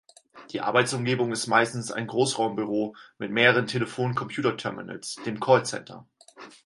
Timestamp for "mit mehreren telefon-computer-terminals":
3.19-5.17